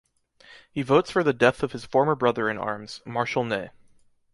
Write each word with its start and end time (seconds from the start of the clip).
He 0.71 0.81
votes 0.81 1.11
for 1.11 1.23
the 1.23 1.31
death 1.31 1.61
of 1.61 1.73
his 1.73 1.85
former 1.85 2.15
brother-in-arms, 2.15 3.03
Marshal 3.05 3.43
Ney. 3.43 3.69